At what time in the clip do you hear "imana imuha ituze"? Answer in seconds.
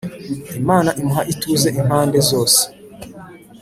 0.61-1.67